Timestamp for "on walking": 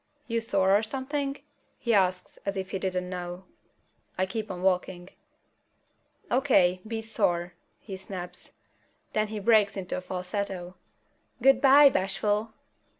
4.49-5.09